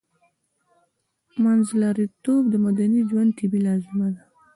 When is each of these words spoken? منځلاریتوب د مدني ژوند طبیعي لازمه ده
منځلاریتوب 1.43 2.43
د 2.49 2.55
مدني 2.65 3.01
ژوند 3.09 3.29
طبیعي 3.39 3.63
لازمه 3.67 4.07
ده 4.15 4.23